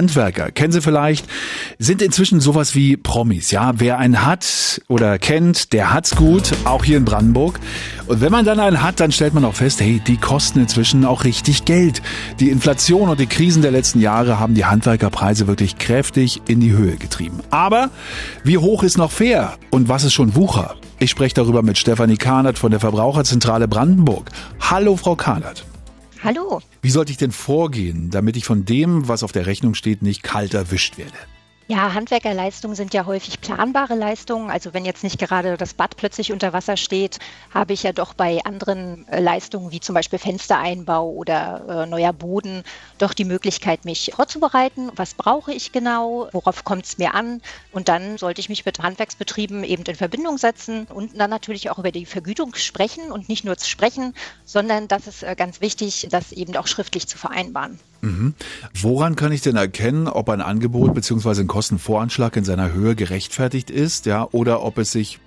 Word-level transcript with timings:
Handwerker, 0.00 0.50
kennen 0.50 0.72
Sie 0.72 0.80
vielleicht, 0.80 1.26
sind 1.78 2.00
inzwischen 2.00 2.40
sowas 2.40 2.74
wie 2.74 2.96
Promis. 2.96 3.50
Ja, 3.50 3.72
wer 3.76 3.98
einen 3.98 4.24
hat 4.24 4.80
oder 4.88 5.18
kennt, 5.18 5.74
der 5.74 5.92
hat's 5.92 6.16
gut, 6.16 6.54
auch 6.64 6.84
hier 6.84 6.96
in 6.96 7.04
Brandenburg. 7.04 7.60
Und 8.06 8.22
wenn 8.22 8.32
man 8.32 8.46
dann 8.46 8.60
einen 8.60 8.82
hat, 8.82 8.98
dann 8.98 9.12
stellt 9.12 9.34
man 9.34 9.44
auch 9.44 9.54
fest, 9.54 9.78
hey, 9.82 10.00
die 10.06 10.16
kosten 10.16 10.60
inzwischen 10.60 11.04
auch 11.04 11.24
richtig 11.24 11.66
Geld. 11.66 12.00
Die 12.38 12.48
Inflation 12.48 13.10
und 13.10 13.20
die 13.20 13.26
Krisen 13.26 13.60
der 13.60 13.72
letzten 13.72 14.00
Jahre 14.00 14.40
haben 14.40 14.54
die 14.54 14.64
Handwerkerpreise 14.64 15.46
wirklich 15.46 15.76
kräftig 15.76 16.40
in 16.48 16.60
die 16.60 16.72
Höhe 16.72 16.96
getrieben. 16.96 17.40
Aber 17.50 17.90
wie 18.42 18.56
hoch 18.56 18.82
ist 18.82 18.96
noch 18.96 19.12
fair 19.12 19.58
und 19.68 19.90
was 19.90 20.04
ist 20.04 20.14
schon 20.14 20.34
Wucher? 20.34 20.76
Ich 20.98 21.10
spreche 21.10 21.34
darüber 21.34 21.62
mit 21.62 21.76
Stefanie 21.76 22.16
Kahnert 22.16 22.58
von 22.58 22.70
der 22.70 22.80
Verbraucherzentrale 22.80 23.68
Brandenburg. 23.68 24.30
Hallo, 24.60 24.96
Frau 24.96 25.14
Kahnert. 25.14 25.66
Hallo. 26.22 26.60
Wie 26.82 26.90
sollte 26.90 27.12
ich 27.12 27.18
denn 27.18 27.32
vorgehen, 27.32 28.10
damit 28.10 28.36
ich 28.36 28.44
von 28.44 28.66
dem, 28.66 29.08
was 29.08 29.22
auf 29.22 29.32
der 29.32 29.46
Rechnung 29.46 29.74
steht, 29.74 30.02
nicht 30.02 30.22
kalt 30.22 30.52
erwischt 30.52 30.98
werde? 30.98 31.16
Ja, 31.70 31.94
Handwerkerleistungen 31.94 32.74
sind 32.74 32.94
ja 32.94 33.06
häufig 33.06 33.40
planbare 33.40 33.94
Leistungen. 33.94 34.50
Also 34.50 34.74
wenn 34.74 34.84
jetzt 34.84 35.04
nicht 35.04 35.20
gerade 35.20 35.56
das 35.56 35.72
Bad 35.72 35.96
plötzlich 35.96 36.32
unter 36.32 36.52
Wasser 36.52 36.76
steht, 36.76 37.20
habe 37.54 37.74
ich 37.74 37.84
ja 37.84 37.92
doch 37.92 38.12
bei 38.12 38.40
anderen 38.44 39.06
äh, 39.06 39.20
Leistungen 39.20 39.70
wie 39.70 39.78
zum 39.78 39.94
Beispiel 39.94 40.18
Fenstereinbau 40.18 41.08
oder 41.08 41.84
äh, 41.84 41.86
neuer 41.86 42.12
Boden 42.12 42.64
doch 42.98 43.14
die 43.14 43.24
Möglichkeit, 43.24 43.84
mich 43.84 44.10
vorzubereiten. 44.16 44.90
Was 44.96 45.14
brauche 45.14 45.52
ich 45.52 45.70
genau? 45.70 46.28
Worauf 46.32 46.64
kommt 46.64 46.86
es 46.86 46.98
mir 46.98 47.14
an? 47.14 47.40
Und 47.70 47.88
dann 47.88 48.18
sollte 48.18 48.40
ich 48.40 48.48
mich 48.48 48.64
mit 48.64 48.80
Handwerksbetrieben 48.80 49.62
eben 49.62 49.84
in 49.84 49.94
Verbindung 49.94 50.38
setzen 50.38 50.88
und 50.92 51.20
dann 51.20 51.30
natürlich 51.30 51.70
auch 51.70 51.78
über 51.78 51.92
die 51.92 52.04
Vergütung 52.04 52.56
sprechen 52.56 53.12
und 53.12 53.28
nicht 53.28 53.44
nur 53.44 53.56
zu 53.56 53.68
sprechen, 53.68 54.16
sondern 54.44 54.88
das 54.88 55.06
ist 55.06 55.22
äh, 55.22 55.36
ganz 55.36 55.60
wichtig, 55.60 56.08
das 56.10 56.32
eben 56.32 56.56
auch 56.56 56.66
schriftlich 56.66 57.06
zu 57.06 57.16
vereinbaren. 57.16 57.78
Mhm. 58.02 58.34
Woran 58.74 59.16
kann 59.16 59.32
ich 59.32 59.42
denn 59.42 59.56
erkennen, 59.56 60.08
ob 60.08 60.28
ein 60.28 60.40
Angebot 60.40 60.94
bzw. 60.94 61.40
ein 61.40 61.46
Kostenvoranschlag 61.46 62.36
in 62.36 62.44
seiner 62.44 62.72
Höhe 62.72 62.94
gerechtfertigt 62.94 63.70
ist, 63.70 64.06
ja, 64.06 64.26
oder 64.32 64.62
ob 64.62 64.78
es 64.78 64.92
sich 64.92 65.20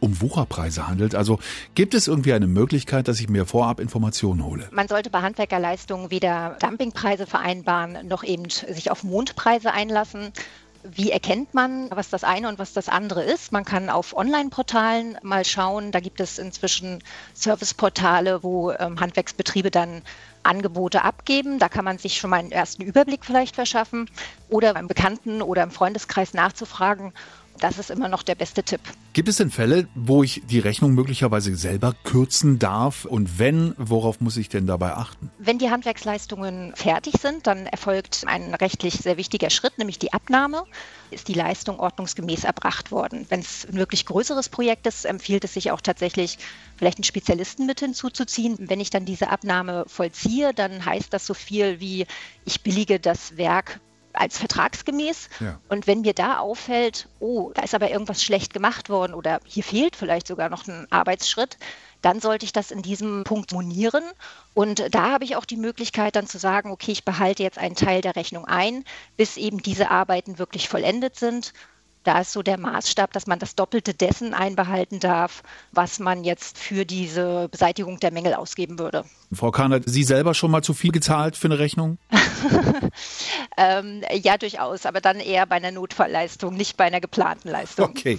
um 0.00 0.20
Wucherpreise 0.20 0.86
handelt? 0.86 1.14
Also 1.14 1.38
gibt 1.74 1.94
es 1.94 2.06
irgendwie 2.06 2.32
eine 2.32 2.46
Möglichkeit, 2.46 3.08
dass 3.08 3.20
ich 3.20 3.28
mir 3.28 3.46
vorab 3.46 3.80
Informationen 3.80 4.44
hole? 4.44 4.68
Man 4.70 4.88
sollte 4.88 5.10
bei 5.10 5.22
Handwerkerleistungen 5.22 6.10
weder 6.10 6.56
Dumpingpreise 6.60 7.26
vereinbaren, 7.26 8.06
noch 8.06 8.24
eben 8.24 8.48
sich 8.50 8.90
auf 8.90 9.04
Mondpreise 9.04 9.72
einlassen. 9.72 10.32
Wie 10.84 11.10
erkennt 11.10 11.54
man, 11.54 11.90
was 11.90 12.08
das 12.08 12.24
eine 12.24 12.48
und 12.48 12.58
was 12.58 12.72
das 12.72 12.88
andere 12.88 13.22
ist? 13.22 13.52
Man 13.52 13.64
kann 13.64 13.90
auf 13.90 14.16
Online-Portalen 14.16 15.18
mal 15.22 15.44
schauen. 15.44 15.90
Da 15.90 16.00
gibt 16.00 16.20
es 16.20 16.38
inzwischen 16.38 17.02
Serviceportale, 17.34 18.42
wo 18.42 18.70
ähm, 18.70 19.00
Handwerksbetriebe 19.00 19.70
dann 19.70 20.02
Angebote 20.44 21.02
abgeben. 21.02 21.58
Da 21.58 21.68
kann 21.68 21.84
man 21.84 21.98
sich 21.98 22.18
schon 22.18 22.30
mal 22.30 22.38
einen 22.38 22.52
ersten 22.52 22.82
Überblick 22.82 23.24
vielleicht 23.24 23.56
verschaffen 23.56 24.08
oder 24.48 24.74
beim 24.74 24.86
Bekannten 24.86 25.42
oder 25.42 25.62
im 25.62 25.70
Freundeskreis 25.70 26.32
nachzufragen, 26.32 27.12
das 27.58 27.78
ist 27.78 27.90
immer 27.90 28.08
noch 28.08 28.22
der 28.22 28.34
beste 28.34 28.62
Tipp. 28.62 28.80
Gibt 29.12 29.28
es 29.28 29.36
denn 29.36 29.50
Fälle, 29.50 29.88
wo 29.94 30.22
ich 30.22 30.42
die 30.48 30.58
Rechnung 30.58 30.94
möglicherweise 30.94 31.56
selber 31.56 31.94
kürzen 32.04 32.58
darf? 32.58 33.04
Und 33.04 33.38
wenn, 33.38 33.74
worauf 33.76 34.20
muss 34.20 34.36
ich 34.36 34.48
denn 34.48 34.66
dabei 34.66 34.92
achten? 34.94 35.30
Wenn 35.38 35.58
die 35.58 35.70
Handwerksleistungen 35.70 36.72
fertig 36.76 37.14
sind, 37.20 37.46
dann 37.46 37.66
erfolgt 37.66 38.24
ein 38.26 38.54
rechtlich 38.54 38.94
sehr 38.94 39.16
wichtiger 39.16 39.50
Schritt, 39.50 39.78
nämlich 39.78 39.98
die 39.98 40.12
Abnahme. 40.12 40.64
Ist 41.10 41.28
die 41.28 41.34
Leistung 41.34 41.80
ordnungsgemäß 41.80 42.44
erbracht 42.44 42.90
worden? 42.90 43.26
Wenn 43.28 43.40
es 43.40 43.66
ein 43.66 43.76
wirklich 43.76 44.06
größeres 44.06 44.48
Projekt 44.48 44.86
ist, 44.86 45.04
empfiehlt 45.04 45.44
es 45.44 45.54
sich 45.54 45.70
auch 45.70 45.80
tatsächlich, 45.80 46.38
vielleicht 46.76 46.98
einen 46.98 47.04
Spezialisten 47.04 47.66
mit 47.66 47.80
hinzuzuziehen. 47.80 48.56
Wenn 48.58 48.80
ich 48.80 48.90
dann 48.90 49.04
diese 49.04 49.30
Abnahme 49.30 49.84
vollziehe, 49.86 50.54
dann 50.54 50.84
heißt 50.84 51.12
das 51.12 51.26
so 51.26 51.34
viel 51.34 51.80
wie, 51.80 52.06
ich 52.44 52.62
billige 52.62 53.00
das 53.00 53.36
Werk 53.36 53.80
als 54.18 54.38
vertragsgemäß. 54.38 55.28
Ja. 55.40 55.60
Und 55.68 55.86
wenn 55.86 56.02
mir 56.02 56.14
da 56.14 56.38
auffällt, 56.38 57.08
oh, 57.20 57.52
da 57.54 57.62
ist 57.62 57.74
aber 57.74 57.90
irgendwas 57.90 58.22
schlecht 58.22 58.52
gemacht 58.52 58.88
worden 58.88 59.14
oder 59.14 59.40
hier 59.44 59.64
fehlt 59.64 59.96
vielleicht 59.96 60.26
sogar 60.26 60.48
noch 60.48 60.66
ein 60.66 60.86
Arbeitsschritt, 60.90 61.56
dann 62.02 62.20
sollte 62.20 62.44
ich 62.44 62.52
das 62.52 62.70
in 62.70 62.82
diesem 62.82 63.24
Punkt 63.24 63.52
monieren. 63.52 64.04
Und 64.54 64.94
da 64.94 65.10
habe 65.10 65.24
ich 65.24 65.36
auch 65.36 65.44
die 65.44 65.56
Möglichkeit 65.56 66.16
dann 66.16 66.26
zu 66.26 66.38
sagen, 66.38 66.70
okay, 66.70 66.92
ich 66.92 67.04
behalte 67.04 67.42
jetzt 67.42 67.58
einen 67.58 67.74
Teil 67.74 68.00
der 68.00 68.16
Rechnung 68.16 68.44
ein, 68.44 68.84
bis 69.16 69.36
eben 69.36 69.62
diese 69.62 69.90
Arbeiten 69.90 70.38
wirklich 70.38 70.68
vollendet 70.68 71.16
sind 71.16 71.52
da 72.08 72.20
ist 72.20 72.32
so 72.32 72.42
der 72.42 72.58
Maßstab, 72.58 73.12
dass 73.12 73.26
man 73.26 73.38
das 73.38 73.54
Doppelte 73.54 73.92
dessen 73.92 74.32
einbehalten 74.32 74.98
darf, 74.98 75.42
was 75.72 75.98
man 75.98 76.24
jetzt 76.24 76.56
für 76.56 76.86
diese 76.86 77.50
Beseitigung 77.50 78.00
der 78.00 78.12
Mängel 78.12 78.32
ausgeben 78.32 78.78
würde. 78.78 79.04
Frau 79.30 79.50
Kahn, 79.50 79.74
hat 79.74 79.82
Sie 79.84 80.04
selber 80.04 80.32
schon 80.32 80.50
mal 80.50 80.62
zu 80.62 80.72
viel 80.72 80.90
gezahlt 80.90 81.36
für 81.36 81.48
eine 81.48 81.58
Rechnung? 81.58 81.98
ähm, 83.58 84.00
ja, 84.22 84.38
durchaus, 84.38 84.86
aber 84.86 85.02
dann 85.02 85.20
eher 85.20 85.44
bei 85.44 85.56
einer 85.56 85.70
Notfallleistung, 85.70 86.54
nicht 86.54 86.78
bei 86.78 86.84
einer 86.84 87.02
geplanten 87.02 87.50
Leistung. 87.50 87.90
Okay. 87.90 88.18